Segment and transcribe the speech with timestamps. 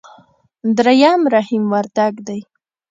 [0.77, 2.39] درېم رحيم وردګ دی.